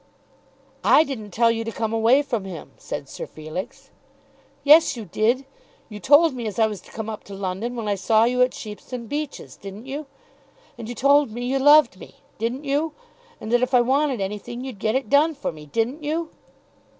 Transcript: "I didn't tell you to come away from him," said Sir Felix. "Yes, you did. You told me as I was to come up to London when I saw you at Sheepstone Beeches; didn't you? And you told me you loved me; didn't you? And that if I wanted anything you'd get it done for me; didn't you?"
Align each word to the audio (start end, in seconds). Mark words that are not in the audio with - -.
"I 0.83 1.03
didn't 1.03 1.29
tell 1.29 1.51
you 1.51 1.63
to 1.63 1.71
come 1.71 1.93
away 1.93 2.23
from 2.23 2.43
him," 2.43 2.71
said 2.75 3.07
Sir 3.07 3.27
Felix. 3.27 3.91
"Yes, 4.63 4.97
you 4.97 5.05
did. 5.05 5.45
You 5.89 5.99
told 5.99 6.33
me 6.33 6.47
as 6.47 6.57
I 6.57 6.65
was 6.65 6.81
to 6.81 6.91
come 6.91 7.07
up 7.07 7.23
to 7.25 7.35
London 7.35 7.75
when 7.75 7.87
I 7.87 7.93
saw 7.93 8.23
you 8.23 8.41
at 8.41 8.49
Sheepstone 8.49 9.05
Beeches; 9.05 9.55
didn't 9.57 9.85
you? 9.85 10.07
And 10.75 10.89
you 10.89 10.95
told 10.95 11.29
me 11.29 11.45
you 11.45 11.59
loved 11.59 11.99
me; 11.99 12.15
didn't 12.39 12.63
you? 12.63 12.93
And 13.39 13.51
that 13.51 13.61
if 13.61 13.75
I 13.75 13.81
wanted 13.81 14.21
anything 14.21 14.63
you'd 14.65 14.79
get 14.79 14.95
it 14.95 15.07
done 15.07 15.35
for 15.35 15.51
me; 15.51 15.67
didn't 15.67 16.03
you?" 16.03 16.31